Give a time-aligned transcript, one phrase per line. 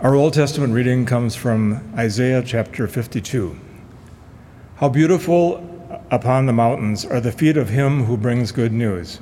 [0.00, 3.58] Our Old Testament reading comes from Isaiah chapter 52.
[4.76, 5.56] How beautiful
[6.12, 9.18] upon the mountains are the feet of him who brings good news,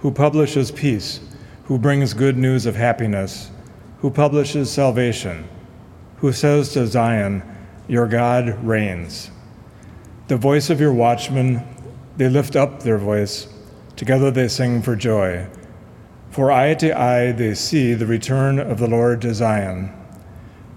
[0.00, 1.20] who publishes peace,
[1.64, 3.50] who brings good news of happiness,
[4.00, 5.48] who publishes salvation,
[6.18, 7.42] who says to Zion,
[7.88, 9.30] Your God reigns.
[10.28, 11.66] The voice of your watchmen,
[12.18, 13.48] they lift up their voice,
[13.96, 15.48] together they sing for joy.
[16.34, 19.92] For eye to eye they see the return of the Lord to Zion.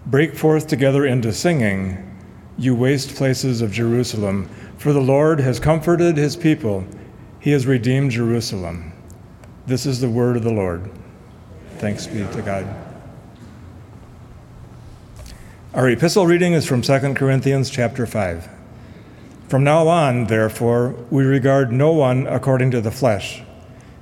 [0.06, 2.16] Break forth together into singing,
[2.60, 6.86] you waste places of Jerusalem, for the Lord has comforted his people,
[7.40, 8.94] he has redeemed Jerusalem.
[9.66, 10.92] This is the word of the Lord.
[11.80, 12.68] Thanks be to God.
[15.74, 18.48] Our epistle reading is from 2 Corinthians chapter 5.
[19.48, 23.42] From now on, therefore, we regard no one according to the flesh.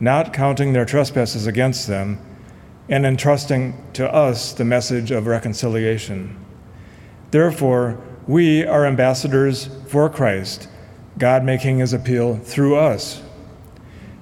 [0.00, 2.18] not counting their trespasses against them,
[2.88, 6.36] and entrusting to us the message of reconciliation.
[7.30, 10.68] Therefore, we are ambassadors for Christ,
[11.18, 13.22] God making his appeal through us.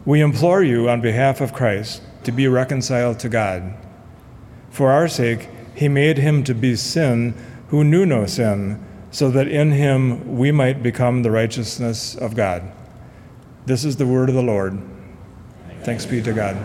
[0.04, 3.74] We implore you on behalf of Christ to be reconciled to God.
[4.70, 7.34] For our sake, he made him to be sin
[7.68, 12.62] who knew no sin, so that in him we might become the righteousness of God.
[13.66, 14.80] This is the word of the Lord.
[15.84, 16.56] Thanks be to God.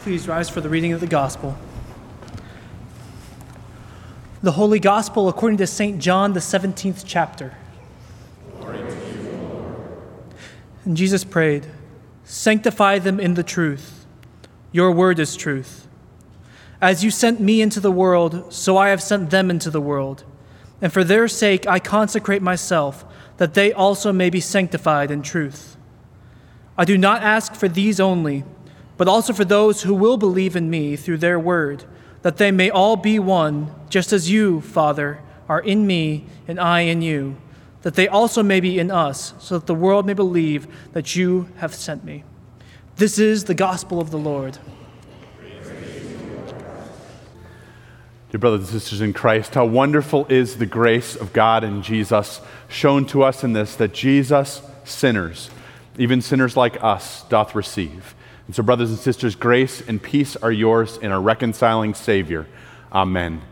[0.00, 1.56] Please rise for the reading of the Gospel.
[4.42, 5.98] The Holy Gospel according to St.
[5.98, 7.56] John, the 17th chapter.
[10.84, 11.66] and Jesus prayed,
[12.24, 14.04] Sanctify them in the truth.
[14.70, 15.88] Your word is truth.
[16.78, 20.24] As you sent me into the world, so I have sent them into the world.
[20.82, 23.06] And for their sake I consecrate myself
[23.42, 25.76] that they also may be sanctified in truth.
[26.78, 28.44] I do not ask for these only,
[28.96, 31.82] but also for those who will believe in me through their word,
[32.22, 36.82] that they may all be one, just as you, Father, are in me and I
[36.82, 37.36] in you,
[37.80, 41.48] that they also may be in us, so that the world may believe that you
[41.56, 42.22] have sent me.
[42.94, 44.58] This is the gospel of the Lord.
[48.32, 52.40] Dear brothers and sisters in Christ, how wonderful is the grace of God in Jesus
[52.66, 55.50] shown to us in this that Jesus, sinners,
[55.98, 58.14] even sinners like us, doth receive.
[58.46, 62.46] And so, brothers and sisters, grace and peace are yours in our reconciling Savior.
[62.90, 63.42] Amen.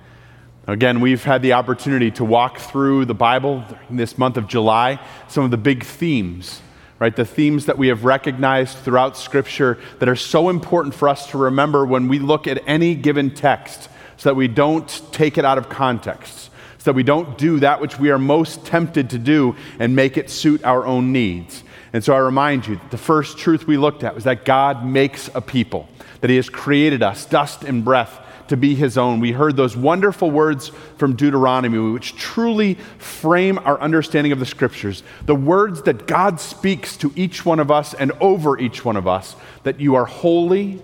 [0.66, 4.98] Again, we've had the opportunity to walk through the Bible this month of July,
[5.28, 6.62] some of the big themes,
[6.98, 7.14] right?
[7.14, 11.36] The themes that we have recognized throughout Scripture that are so important for us to
[11.36, 15.56] remember when we look at any given text so that we don't take it out
[15.56, 19.56] of context, so that we don't do that which we are most tempted to do
[19.78, 21.64] and make it suit our own needs.
[21.94, 24.84] And so I remind you that the first truth we looked at was that God
[24.84, 25.88] makes a people,
[26.20, 29.20] that He has created us, dust and breath, to be His own.
[29.20, 35.02] We heard those wonderful words from Deuteronomy, which truly frame our understanding of the Scriptures.
[35.24, 39.08] The words that God speaks to each one of us and over each one of
[39.08, 40.82] us that you are holy,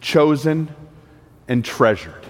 [0.00, 0.72] chosen,
[1.48, 2.21] and treasured.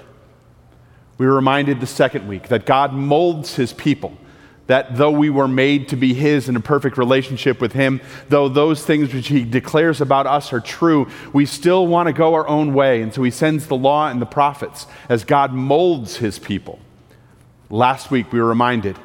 [1.22, 4.19] We were reminded the second week that God molds his people,
[4.66, 8.49] that though we were made to be his in a perfect relationship with him, though
[8.49, 12.49] those things which he declares about us are true, we still want to go our
[12.49, 13.03] own way.
[13.03, 16.81] And so he sends the law and the prophets as God molds his people.
[17.71, 18.99] Last week we were reminded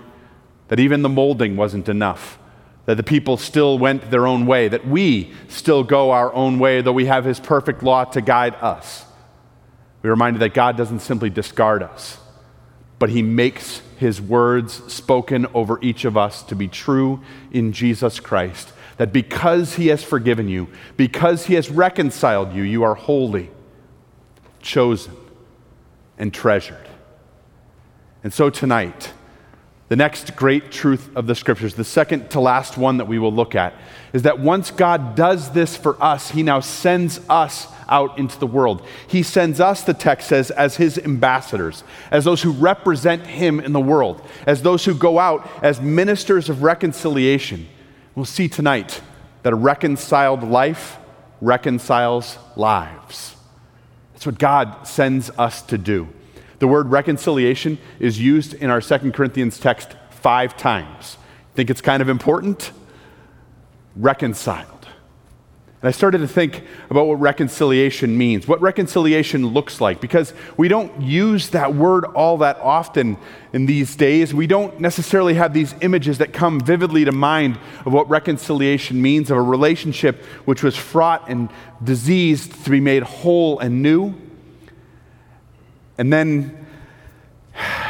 [0.69, 2.39] that even the molding wasn't enough.
[2.87, 6.81] That the people still went their own way, that we still go our own way,
[6.81, 9.05] though we have His perfect law to guide us.
[10.01, 12.17] We're reminded that God doesn't simply discard us,
[12.99, 17.21] but He makes His words spoken over each of us to be true
[17.51, 18.71] in Jesus Christ.
[18.97, 23.49] That because He has forgiven you, because He has reconciled you, you are holy,
[24.61, 25.15] chosen,
[26.17, 26.87] and treasured.
[28.23, 29.13] And so tonight,
[29.89, 33.31] the next great truth of the scriptures, the second to last one that we will
[33.31, 33.73] look at,
[34.11, 38.47] is that once God does this for us, He now sends us out into the
[38.47, 38.85] world.
[39.07, 43.71] He sends us, the text says, as His ambassadors, as those who represent Him in
[43.71, 47.67] the world, as those who go out as ministers of reconciliation.
[48.13, 49.01] We'll see tonight
[49.43, 50.97] that a reconciled life
[51.39, 53.35] reconciles lives.
[54.13, 56.09] That's what God sends us to do.
[56.59, 61.17] The word reconciliation is used in our Second Corinthians text five times.
[61.55, 62.71] Think it's kind of important?
[63.95, 64.77] Reconciled.
[65.81, 70.67] And I started to think about what reconciliation means, what reconciliation looks like, because we
[70.67, 73.15] don't use that word all that often
[73.53, 74.33] in these days.
[74.33, 79.29] We don't necessarily have these images that come vividly to mind of what reconciliation means,
[79.29, 81.47] of a relationship which was fraught and
[81.83, 84.15] diseased to be made whole and new.
[85.97, 86.65] And then,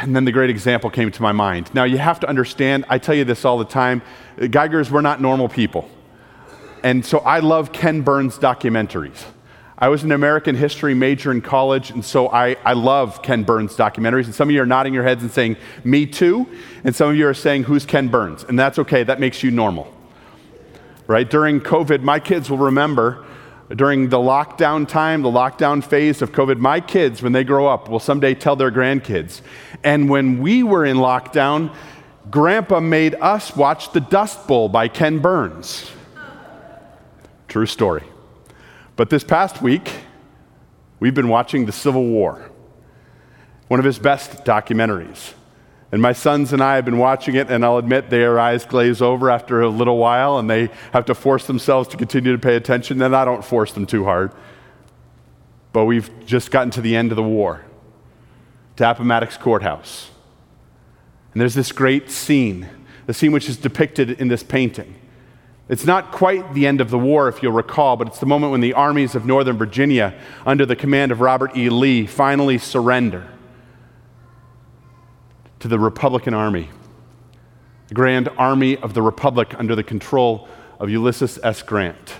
[0.00, 1.72] and then the great example came to my mind.
[1.74, 4.02] Now, you have to understand, I tell you this all the time
[4.38, 5.88] Geigers, we're not normal people.
[6.82, 9.24] And so I love Ken Burns documentaries.
[9.80, 13.76] I was an American history major in college, and so I, I love Ken Burns
[13.76, 14.24] documentaries.
[14.24, 16.48] And some of you are nodding your heads and saying, Me too.
[16.82, 18.44] And some of you are saying, Who's Ken Burns?
[18.44, 19.92] And that's okay, that makes you normal.
[21.06, 21.28] Right?
[21.28, 23.24] During COVID, my kids will remember
[23.74, 27.88] during the lockdown time, the lockdown phase of COVID, my kids, when they grow up,
[27.88, 29.42] will someday tell their grandkids.
[29.84, 31.74] And when we were in lockdown,
[32.30, 35.90] Grandpa made us watch The Dust Bowl by Ken Burns.
[37.46, 38.04] True story.
[38.96, 39.90] But this past week,
[41.00, 42.50] we've been watching The Civil War,
[43.68, 45.34] one of his best documentaries.
[45.90, 49.00] And my sons and I have been watching it, and I'll admit their eyes glaze
[49.00, 52.56] over after a little while, and they have to force themselves to continue to pay
[52.56, 53.00] attention.
[53.00, 54.32] And I don't force them too hard.
[55.72, 57.64] But we've just gotten to the end of the war,
[58.76, 60.10] to Appomattox Courthouse.
[61.32, 62.68] And there's this great scene,
[63.06, 64.94] the scene which is depicted in this painting.
[65.70, 68.52] It's not quite the end of the war, if you'll recall, but it's the moment
[68.52, 70.14] when the armies of Northern Virginia,
[70.44, 71.70] under the command of Robert E.
[71.70, 73.26] Lee, finally surrender
[75.60, 76.70] to the Republican Army,
[77.88, 81.62] the Grand Army of the Republic under the control of Ulysses S.
[81.62, 82.14] Grant.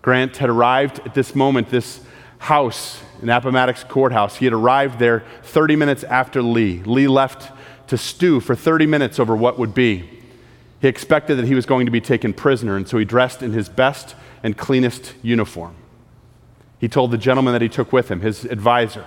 [0.00, 2.00] Grant had arrived at this moment, this
[2.38, 4.36] house in Appomattox Courthouse.
[4.36, 6.82] He had arrived there 30 minutes after Lee.
[6.84, 7.52] Lee left
[7.88, 10.22] to stew for 30 minutes over what would be
[10.82, 13.52] he expected that he was going to be taken prisoner, and so he dressed in
[13.52, 15.76] his best and cleanest uniform.
[16.80, 19.06] He told the gentleman that he took with him, his advisor,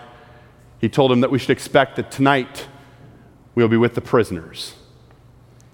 [0.80, 2.68] he told him that we should expect that tonight
[3.56, 4.75] we'll be with the prisoners.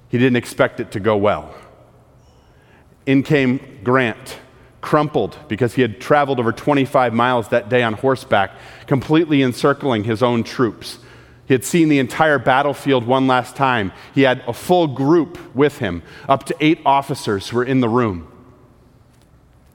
[0.10, 1.54] He didn't expect it to go well.
[3.06, 4.38] In came Grant,
[4.82, 8.52] crumpled because he had traveled over 25 miles that day on horseback,
[8.88, 11.00] completely encircling his own troops.
[11.48, 13.92] He had seen the entire battlefield one last time.
[14.14, 17.90] He had a full group with him, up to eight officers who were in the
[17.90, 18.32] room.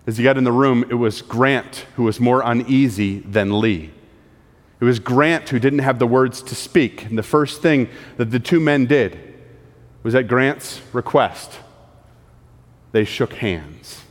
[0.07, 3.93] As he got in the room, it was Grant who was more uneasy than Lee.
[4.81, 7.05] It was Grant who didn't have the words to speak.
[7.05, 9.19] And the first thing that the two men did
[10.03, 11.61] was at Grant's request,
[12.93, 14.03] they shook hands.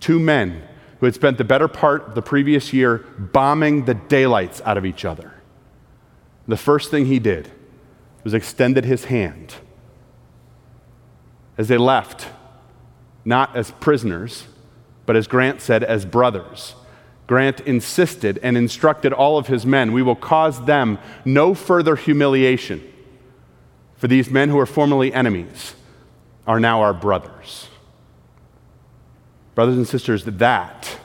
[0.00, 0.62] Two men
[0.98, 4.84] who had spent the better part of the previous year bombing the daylights out of
[4.84, 5.32] each other
[6.46, 7.50] the first thing he did
[8.24, 9.54] was extended his hand.
[11.56, 12.28] As they left,
[13.24, 14.46] not as prisoners,
[15.06, 16.74] but as Grant said, as brothers.
[17.26, 22.82] Grant insisted and instructed all of his men, We will cause them no further humiliation.
[23.96, 25.74] For these men who were formerly enemies
[26.46, 27.68] are now our brothers.
[29.54, 30.98] Brothers and sisters, that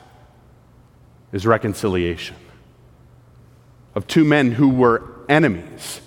[1.32, 2.36] is reconciliation.
[3.94, 6.02] Of two men who were enemies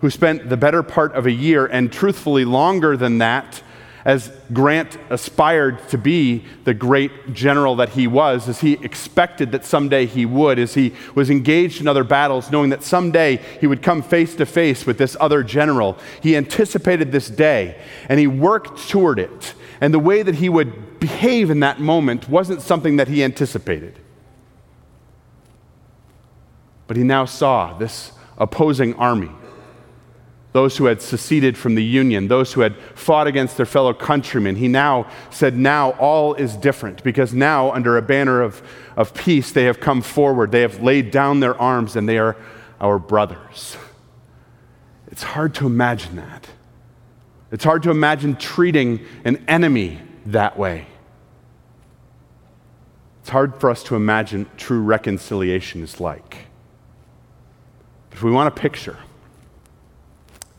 [0.00, 3.62] who spent the better part of a year and truthfully longer than that
[4.06, 9.64] as Grant aspired to be the great general that he was, as he expected that
[9.64, 13.82] someday he would, as he was engaged in other battles, knowing that someday he would
[13.82, 15.98] come face to face with this other general.
[16.22, 19.54] He anticipated this day and he worked toward it.
[19.80, 23.98] And the way that he would behave in that moment wasn't something that he anticipated.
[26.86, 29.32] But he now saw this opposing army.
[30.56, 34.56] Those who had seceded from the Union, those who had fought against their fellow countrymen.
[34.56, 38.62] He now said, Now all is different because now, under a banner of,
[38.96, 40.52] of peace, they have come forward.
[40.52, 42.38] They have laid down their arms and they are
[42.80, 43.76] our brothers.
[45.08, 46.48] It's hard to imagine that.
[47.52, 50.86] It's hard to imagine treating an enemy that way.
[53.20, 56.46] It's hard for us to imagine true reconciliation is like.
[58.10, 58.96] If we want a picture,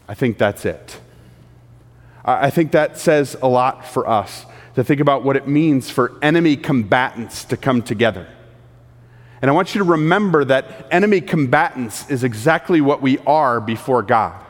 [0.08, 1.00] I think that's it.
[2.24, 4.46] I think that says a lot for us
[4.76, 8.28] to think about what it means for enemy combatants to come together.
[9.42, 14.04] And I want you to remember that enemy combatants is exactly what we are before
[14.04, 14.44] God.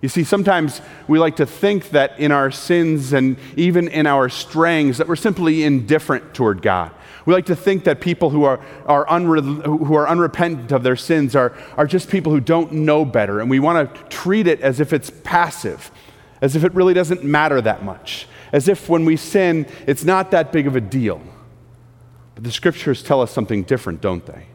[0.00, 4.28] You see, sometimes we like to think that in our sins and even in our
[4.28, 6.92] strayings that we're simply indifferent toward God.
[7.26, 10.96] We like to think that people who are, are, unre- who are unrepentant of their
[10.96, 14.60] sins are, are just people who don't know better, and we want to treat it
[14.62, 15.90] as if it's passive,
[16.40, 20.30] as if it really doesn't matter that much, as if when we sin, it's not
[20.30, 21.20] that big of a deal.
[22.34, 24.46] But the scriptures tell us something different, don't they?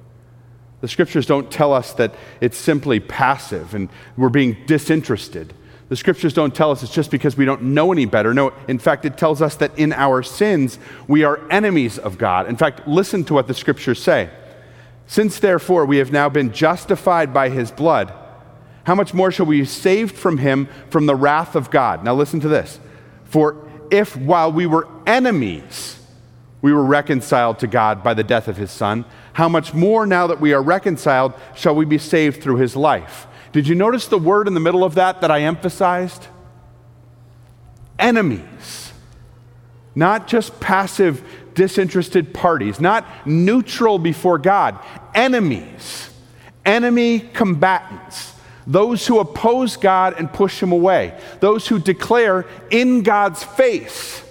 [0.85, 5.51] The scriptures don't tell us that it's simply passive and we're being disinterested.
[5.89, 8.35] The scriptures don't tell us it's just because we don't know any better.
[8.35, 10.77] No, in fact, it tells us that in our sins,
[11.07, 12.47] we are enemies of God.
[12.47, 14.29] In fact, listen to what the scriptures say.
[15.07, 18.13] Since therefore we have now been justified by his blood,
[18.83, 22.03] how much more shall we be saved from him from the wrath of God?
[22.03, 22.79] Now listen to this.
[23.23, 25.99] For if while we were enemies,
[26.65, 30.25] we were reconciled to God by the death of his son, how much more now
[30.25, 33.27] that we are reconciled shall we be saved through his life?
[33.51, 36.25] Did you notice the word in the middle of that that I emphasized?
[37.99, 38.93] Enemies.
[39.93, 44.79] Not just passive, disinterested parties, not neutral before God.
[45.13, 46.09] Enemies.
[46.65, 48.33] Enemy combatants.
[48.65, 51.15] Those who oppose God and push him away.
[51.41, 54.23] Those who declare in God's face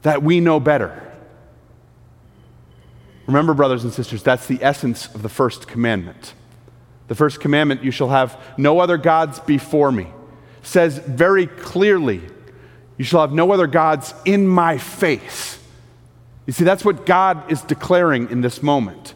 [0.00, 1.01] that we know better.
[3.26, 6.34] Remember, brothers and sisters, that's the essence of the first commandment.
[7.08, 10.08] The first commandment, you shall have no other gods before me,
[10.62, 12.20] says very clearly,
[12.96, 15.58] you shall have no other gods in my face.
[16.46, 19.14] You see, that's what God is declaring in this moment.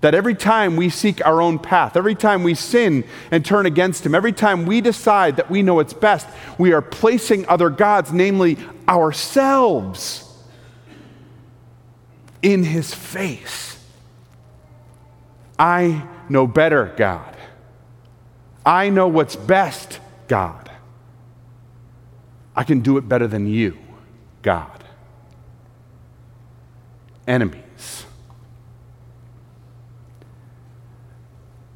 [0.00, 4.04] That every time we seek our own path, every time we sin and turn against
[4.04, 8.12] Him, every time we decide that we know it's best, we are placing other gods,
[8.12, 10.25] namely ourselves,
[12.42, 13.78] in his face.
[15.58, 17.36] I know better, God.
[18.64, 20.70] I know what's best, God.
[22.54, 23.78] I can do it better than you,
[24.42, 24.84] God.
[27.26, 28.04] Enemies.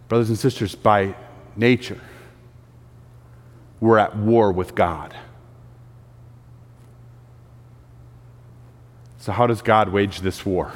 [0.09, 1.15] Brothers and sisters, by
[1.55, 2.01] nature,
[3.79, 5.15] we're at war with God.
[9.21, 10.73] So, how does God wage this war?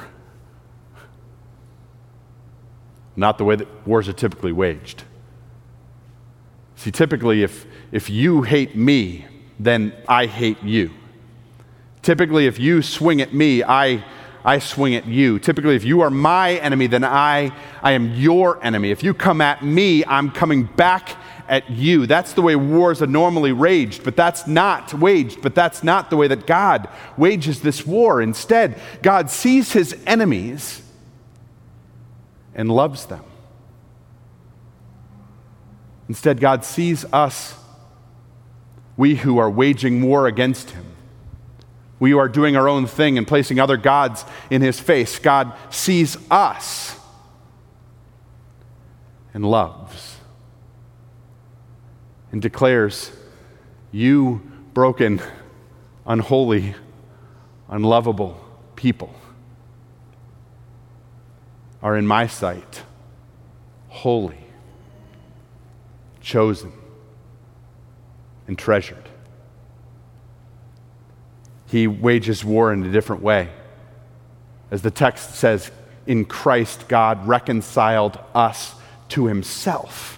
[3.15, 5.03] Not the way that wars are typically waged.
[6.75, 9.25] See, typically, if, if you hate me,
[9.59, 10.91] then I hate you.
[12.03, 14.05] Typically, if you swing at me, I,
[14.43, 15.39] I swing at you.
[15.39, 18.91] Typically, if you are my enemy, then I, I am your enemy.
[18.91, 22.05] If you come at me, I'm coming back at you.
[22.05, 26.17] That's the way wars are normally waged, but that's not waged, but that's not the
[26.17, 28.21] way that God wages this war.
[28.21, 30.81] Instead, God sees his enemies
[32.53, 33.23] and loves them.
[36.07, 37.55] Instead, God sees us,
[38.95, 40.85] we who are waging war against him.
[41.99, 45.17] We who are doing our own thing and placing other gods in his face.
[45.17, 46.97] God sees us
[49.33, 50.14] and loves
[52.35, 53.13] and declares,
[53.93, 54.41] You
[54.73, 55.21] broken,
[56.05, 56.75] unholy,
[57.69, 59.15] unlovable people
[61.81, 62.83] are in my sight
[63.87, 64.37] holy,
[66.19, 66.73] chosen,
[68.49, 69.07] and treasured.
[71.67, 73.47] He wages war in a different way.
[74.69, 75.71] As the text says,
[76.05, 78.75] in Christ, God reconciled us
[79.07, 80.14] to himself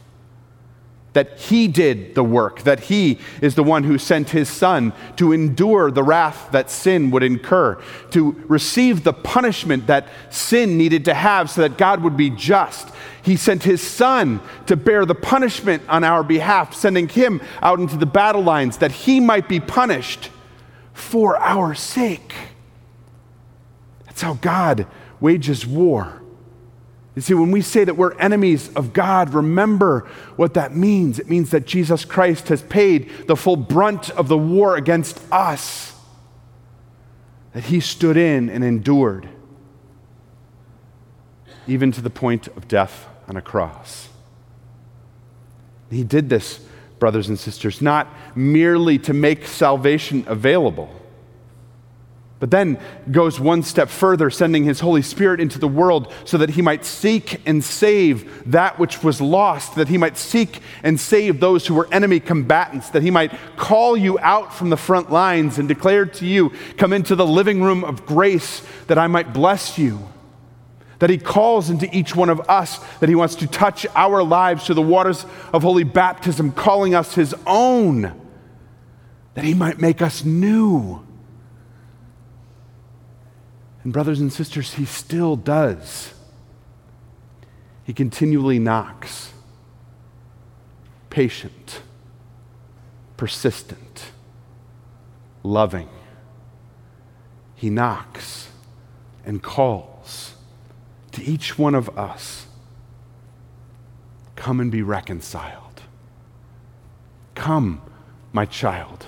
[1.18, 5.34] that he did the work, that he is the one who sent his son to
[5.34, 7.76] endure the wrath that sin would incur,
[8.12, 12.90] to receive the punishment that sin needed to have so that God would be just.
[13.24, 17.98] He sent his son to bear the punishment on our behalf, sending him out into
[17.98, 20.30] the battle lines that he might be punished
[20.94, 22.36] for our sake.
[24.06, 24.86] That's how God
[25.20, 26.22] wages war.
[27.18, 31.18] You see, when we say that we're enemies of God, remember what that means.
[31.18, 35.96] It means that Jesus Christ has paid the full brunt of the war against us,
[37.54, 39.28] that he stood in and endured,
[41.66, 44.10] even to the point of death on a cross.
[45.90, 46.60] He did this,
[47.00, 48.08] brothers and sisters, not
[48.38, 50.94] merely to make salvation available
[52.40, 52.80] but then
[53.10, 56.86] goes one step further, sending his Holy Spirit into the world so that he might
[56.86, 61.74] seek and save that which was lost, that he might seek and save those who
[61.74, 66.06] were enemy combatants, that he might call you out from the front lines and declare
[66.06, 70.08] to you, Come into the living room of grace that I might bless you,
[71.00, 74.66] that He calls into each one of us, that He wants to touch our lives
[74.66, 78.14] through the waters of holy baptism, calling us His own,
[79.34, 81.07] that He might make us new.
[83.88, 86.14] And, brothers and sisters, He still does.
[87.86, 89.32] He continually knocks,
[91.10, 91.80] patient,
[93.16, 94.12] persistent,
[95.42, 95.88] loving.
[97.56, 98.50] He knocks
[99.26, 100.34] and calls
[101.14, 102.46] to each one of us
[104.36, 105.84] come and be reconciled.
[107.36, 107.82] Come,
[108.34, 109.06] my child.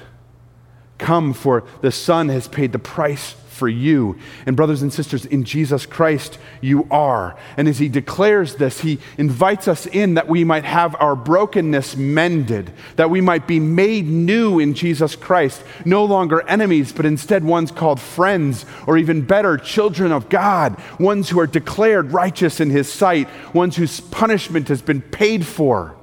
[0.98, 4.18] Come, for the Son has paid the price for you.
[4.46, 7.38] And, brothers and sisters, in Jesus Christ, you are.
[7.58, 11.98] And as he declares this, he invites us in that we might have our brokenness
[11.98, 17.44] mended, that we might be made new in Jesus Christ, no longer enemies, but instead
[17.44, 22.70] ones called friends, or even better, children of God, ones who are declared righteous in
[22.70, 25.96] his sight, ones whose punishment has been paid for,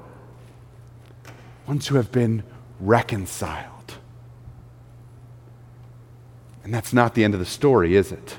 [1.66, 2.42] ones who have been
[2.78, 3.75] reconciled.
[6.66, 8.38] And that's not the end of the story, is it?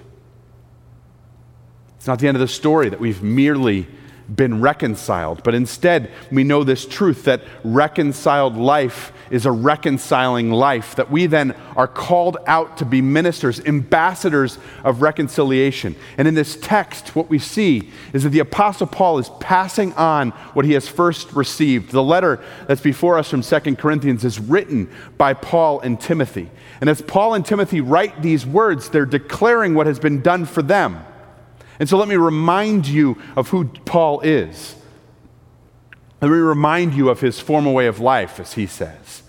[1.95, 3.87] It's not the end of the story that we've merely
[4.33, 10.95] been reconciled, but instead we know this truth that reconciled life is a reconciling life,
[10.95, 15.95] that we then are called out to be ministers, ambassadors of reconciliation.
[16.17, 20.31] And in this text, what we see is that the Apostle Paul is passing on
[20.53, 21.91] what he has first received.
[21.91, 26.49] The letter that's before us from Second Corinthians is written by Paul and Timothy.
[26.79, 30.61] And as Paul and Timothy write these words, they're declaring what has been done for
[30.61, 31.03] them.
[31.79, 34.75] And so let me remind you of who Paul is.
[36.21, 39.21] Let me remind you of his former way of life, as he says.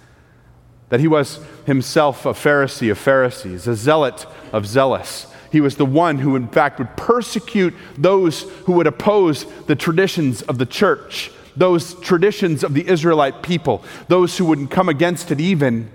[0.88, 5.26] That he was himself a Pharisee of Pharisees, a zealot of zealous.
[5.52, 10.40] He was the one who, in fact, would persecute those who would oppose the traditions
[10.42, 15.40] of the church, those traditions of the Israelite people, those who wouldn't come against it,
[15.40, 15.90] even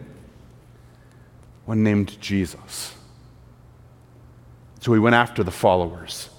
[1.65, 2.93] one named Jesus.
[4.79, 6.29] So he went after the followers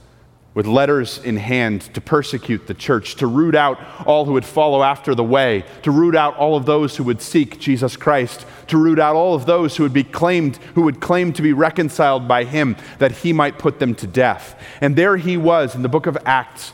[0.55, 4.85] with letters in hand to persecute the church, to root out all who would follow
[4.85, 8.79] after the way, to root out all of those who would seek Jesus Christ, to
[8.79, 12.29] root out all of those who would be claimed who would claim to be reconciled
[12.29, 14.61] by him that he might put them to death.
[14.81, 16.73] And there he was in the book of Acts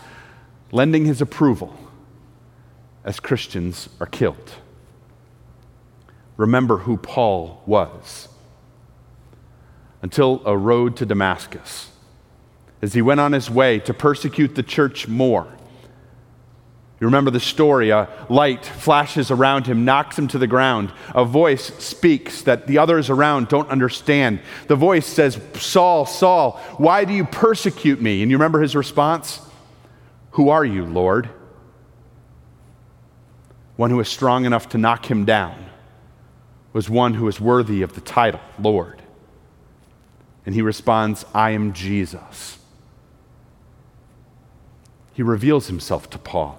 [0.72, 1.74] lending his approval
[3.02, 4.52] as Christians are killed.
[6.36, 8.28] Remember who Paul was
[10.02, 11.89] until a road to Damascus
[12.82, 15.46] as he went on his way to persecute the church more.
[17.00, 17.90] You remember the story.
[17.90, 20.92] A light flashes around him, knocks him to the ground.
[21.14, 24.40] A voice speaks that the others around don't understand.
[24.66, 28.20] The voice says, Saul, Saul, why do you persecute me?
[28.20, 29.40] And you remember his response?
[30.32, 31.30] Who are you, Lord?
[33.76, 35.70] One who is strong enough to knock him down
[36.74, 39.00] was one who is worthy of the title, Lord.
[40.44, 42.59] And he responds, I am Jesus
[45.20, 46.58] he reveals himself to Paul.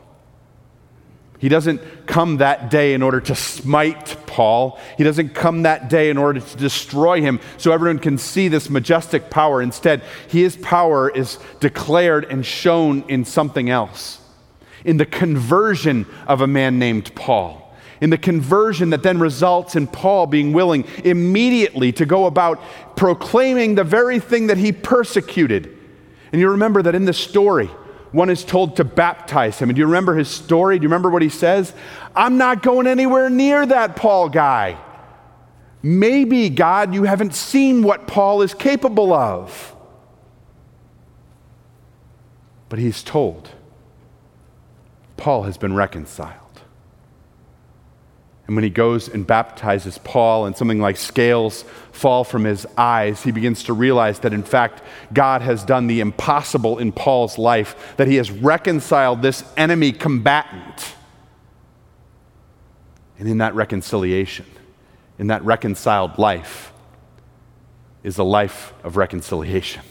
[1.40, 4.80] He doesn't come that day in order to smite Paul.
[5.00, 8.70] He doesn't come that day in order to destroy him so everyone can see this
[8.70, 9.64] majestic power.
[9.64, 14.22] Instead, his power is declared and shown in something else
[14.86, 17.76] in the conversion of a man named Paul.
[18.00, 22.62] In the conversion that then results in Paul being willing immediately to go about
[22.96, 25.76] proclaiming the very thing that he persecuted.
[26.32, 27.72] And you remember that in the story,
[28.12, 29.70] one is told to baptize him.
[29.70, 30.78] And do you remember his story?
[30.78, 31.74] Do you remember what he says?
[32.16, 34.78] I'm not going anywhere near that Paul guy.
[35.82, 39.76] Maybe, God, you haven't seen what Paul is capable of.
[42.70, 43.50] But he's told
[45.18, 46.41] Paul has been reconciled.
[48.48, 53.24] And when he goes and baptizes Paul and something like scales fall from his eyes,
[53.24, 54.82] he begins to realize that in fact
[55.14, 60.96] God has done the impossible in Paul's life, that he has reconciled this enemy combatant.
[63.20, 64.48] And in that reconciliation,
[65.20, 66.74] in that reconciled life,
[68.04, 69.84] is a life of reconciliation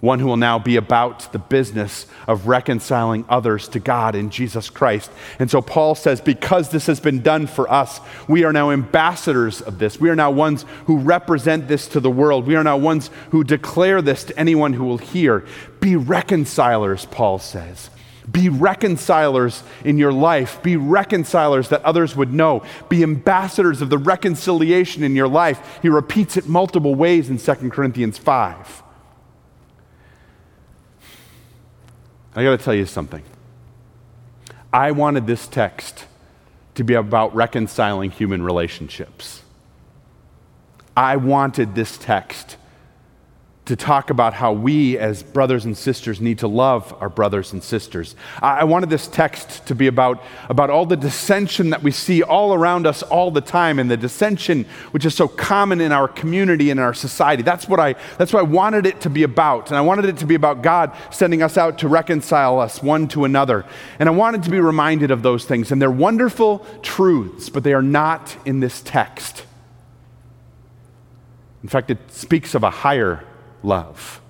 [0.00, 4.70] one who will now be about the business of reconciling others to God in Jesus
[4.70, 5.10] Christ.
[5.38, 9.60] And so Paul says, because this has been done for us, we are now ambassadors
[9.60, 10.00] of this.
[10.00, 12.46] We are now ones who represent this to the world.
[12.46, 15.44] We are now ones who declare this to anyone who will hear.
[15.80, 17.90] Be reconcilers, Paul says.
[18.30, 20.62] Be reconcilers in your life.
[20.62, 22.62] Be reconcilers that others would know.
[22.88, 25.80] Be ambassadors of the reconciliation in your life.
[25.82, 28.82] He repeats it multiple ways in 2 Corinthians 5.
[32.34, 33.22] I got to tell you something.
[34.72, 36.06] I wanted this text
[36.76, 39.42] to be about reconciling human relationships.
[40.96, 42.56] I wanted this text
[43.70, 47.62] to talk about how we, as brothers and sisters, need to love our brothers and
[47.62, 48.16] sisters.
[48.42, 52.52] I wanted this text to be about, about all the dissension that we see all
[52.52, 56.70] around us all the time, and the dissension which is so common in our community
[56.70, 57.44] and in our society.
[57.44, 59.68] That's what, I, that's what I wanted it to be about.
[59.68, 63.06] And I wanted it to be about God sending us out to reconcile us one
[63.08, 63.64] to another.
[64.00, 65.70] And I wanted to be reminded of those things.
[65.70, 69.44] And they're wonderful truths, but they are not in this text.
[71.62, 73.24] In fact, it speaks of a higher
[73.62, 74.20] love,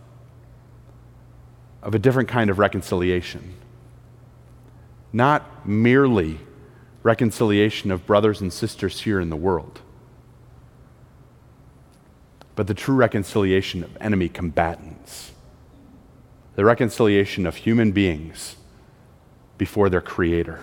[1.83, 3.55] of a different kind of reconciliation.
[5.12, 6.40] Not merely
[7.03, 9.81] reconciliation of brothers and sisters here in the world,
[12.55, 15.33] but the true reconciliation of enemy combatants,
[16.57, 18.57] the reconciliation of human beings
[19.57, 20.61] before their Creator.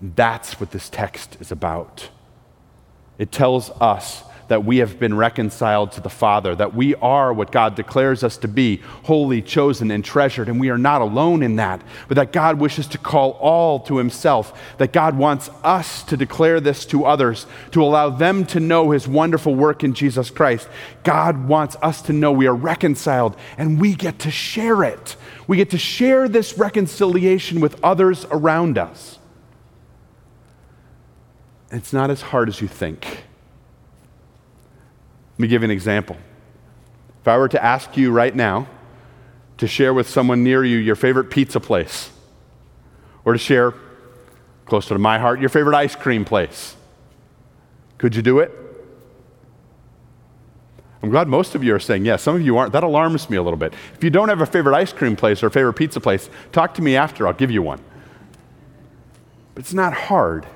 [0.00, 2.10] That's what this text is about.
[3.18, 7.50] It tells us that we have been reconciled to the Father, that we are what
[7.50, 10.48] God declares us to be holy, chosen, and treasured.
[10.48, 13.96] And we are not alone in that, but that God wishes to call all to
[13.96, 18.90] Himself, that God wants us to declare this to others, to allow them to know
[18.90, 20.68] His wonderful work in Jesus Christ.
[21.02, 25.16] God wants us to know we are reconciled, and we get to share it.
[25.46, 29.18] We get to share this reconciliation with others around us.
[31.70, 33.24] It's not as hard as you think.
[35.36, 36.16] Let me give you an example.
[37.20, 38.68] If I were to ask you right now
[39.58, 42.10] to share with someone near you your favorite pizza place,
[43.22, 43.74] or to share,
[44.64, 46.74] closer to my heart, your favorite ice cream place,
[47.98, 48.50] could you do it?
[51.02, 52.22] I'm glad most of you are saying yes.
[52.22, 52.72] Some of you aren't.
[52.72, 53.74] That alarms me a little bit.
[53.94, 56.72] If you don't have a favorite ice cream place or a favorite pizza place, talk
[56.74, 57.26] to me after.
[57.26, 57.80] I'll give you one.
[59.54, 60.46] But it's not hard,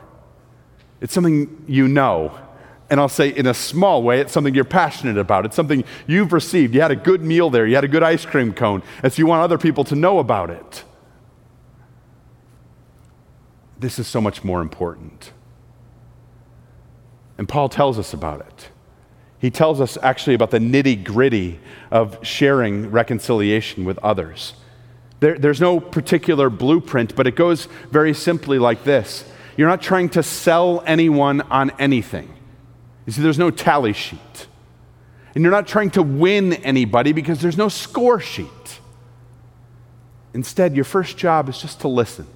[1.03, 2.38] it's something you know
[2.90, 5.46] and I'll say in a small way, it's something you're passionate about.
[5.46, 6.74] It's something you've received.
[6.74, 9.18] You had a good meal there, you had a good ice cream cone, and so
[9.18, 10.85] you want other people to know about it.
[13.79, 15.33] This is so much more important.
[17.38, 18.68] And Paul tells us about it.
[19.38, 24.53] He tells us actually about the nitty gritty of sharing reconciliation with others.
[25.20, 29.24] There, there's no particular blueprint, but it goes very simply like this
[29.57, 32.35] You're not trying to sell anyone on anything.
[33.07, 34.47] You see, there's no tally sheet.
[35.35, 38.81] And you're not trying to win anybody because there's no score sheet.
[40.35, 42.27] Instead, your first job is just to listen.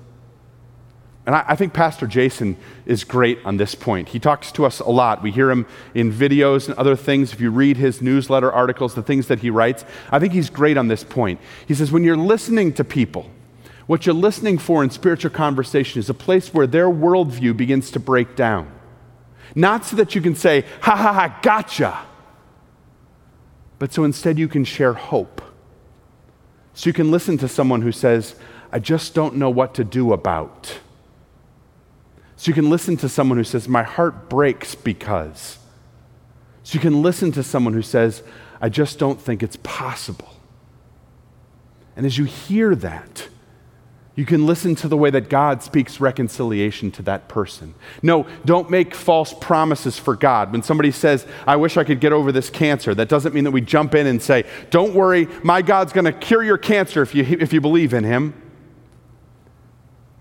[1.27, 4.11] And I, I, think Pastor Jason is great on this point.
[4.11, 5.22] He talks to us a lot.
[5.22, 7.33] We hear him in videos and other things.
[7.33, 10.77] If you read his newsletter articles, the things that he writes, I think he's great
[10.77, 11.40] on this point.
[11.66, 13.31] He says, when you're listening to people,
[13.87, 18.00] what you're listening for in spiritual conversation is a place where their worldview begins to
[18.00, 18.70] break down.
[19.54, 21.98] Not so that you can say, ha ha ha, gotcha,
[23.78, 25.42] but so instead you can share hope.
[26.74, 28.34] So you can listen to someone who says,
[28.72, 30.80] I just don't know what to do about.
[32.36, 35.58] So you can listen to someone who says, My heart breaks because.
[36.64, 38.22] So you can listen to someone who says,
[38.60, 40.30] I just don't think it's possible.
[41.96, 43.28] And as you hear that,
[44.16, 47.74] you can listen to the way that God speaks reconciliation to that person.
[48.00, 50.53] No, don't make false promises for God.
[50.53, 53.50] When somebody says, I wish I could get over this cancer, that doesn't mean that
[53.50, 57.12] we jump in and say, Don't worry, my God's going to cure your cancer if
[57.12, 58.40] you, if you believe in Him.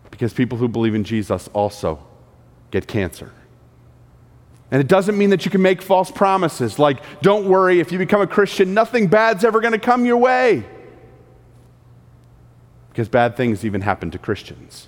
[0.09, 2.03] Because people who believe in Jesus also
[2.71, 3.31] get cancer.
[4.71, 7.99] And it doesn't mean that you can make false promises like, Don't worry, if you
[7.99, 10.65] become a Christian, nothing bad's ever going to come your way
[12.93, 14.87] because bad things even happen to Christians.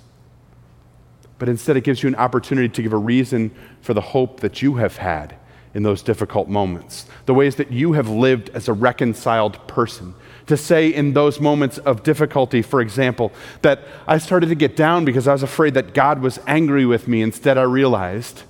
[1.40, 4.62] But instead, it gives you an opportunity to give a reason for the hope that
[4.62, 5.36] you have had
[5.74, 10.14] in those difficult moments, the ways that you have lived as a reconciled person.
[10.46, 15.04] To say in those moments of difficulty, for example, that I started to get down
[15.04, 17.20] because I was afraid that God was angry with me.
[17.20, 18.44] Instead, I realized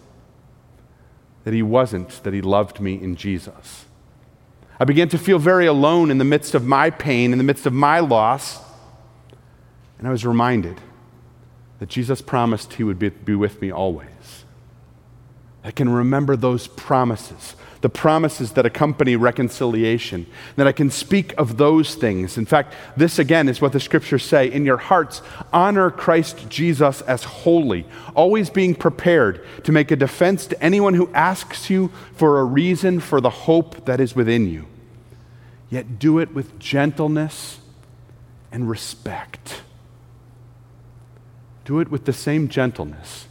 [1.44, 3.86] that He wasn't, that He loved me in Jesus.
[4.78, 7.64] I began to feel very alone in the midst of my pain, in the midst
[7.64, 8.65] of my loss.
[9.98, 10.80] And I was reminded
[11.78, 14.44] that Jesus promised he would be, be with me always.
[15.66, 21.56] I can remember those promises, the promises that accompany reconciliation, that I can speak of
[21.56, 22.38] those things.
[22.38, 27.00] In fact, this again is what the scriptures say in your hearts, honor Christ Jesus
[27.02, 32.38] as holy, always being prepared to make a defense to anyone who asks you for
[32.38, 34.66] a reason for the hope that is within you.
[35.68, 37.58] Yet do it with gentleness
[38.52, 39.62] and respect.
[41.66, 43.26] Do it with the same gentleness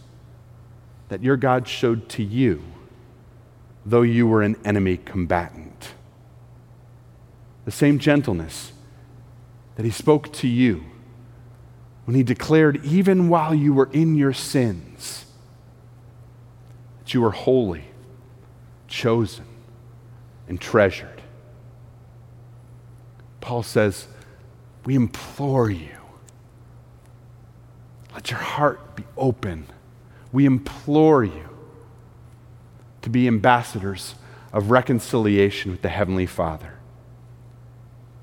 [1.07, 2.61] that your God showed to you,
[3.85, 5.93] though you were an enemy combatant.
[7.63, 8.73] The same gentleness
[9.75, 10.83] that He spoke to you
[12.03, 15.25] when He declared, even while you were in your sins,
[16.99, 17.85] that you were holy,
[18.89, 19.45] chosen,
[20.49, 21.21] and treasured.
[23.39, 24.07] Paul says,
[24.85, 25.95] We implore you,
[28.15, 29.67] let your heart be open.
[30.31, 31.49] We implore you
[33.01, 34.15] to be ambassadors
[34.53, 36.73] of reconciliation with the Heavenly Father.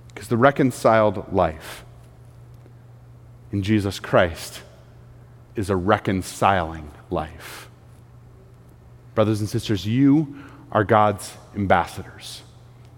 [0.09, 1.85] Because the reconciled life
[3.53, 4.63] in Jesus Christ
[5.57, 7.69] is a reconciling life.
[9.15, 12.43] Brothers and sisters, you are God's ambassadors,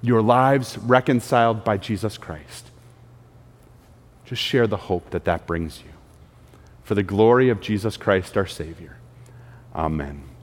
[0.00, 2.70] your lives reconciled by Jesus Christ.
[4.26, 5.93] Just share the hope that that brings you.
[6.84, 8.98] For the glory of Jesus Christ, our Savior.
[9.74, 10.33] Amen.